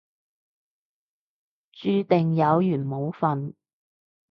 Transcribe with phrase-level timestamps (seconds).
[1.73, 3.53] 注定有緣冇瞓